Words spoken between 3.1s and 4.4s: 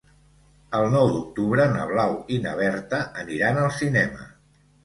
aniran al cinema.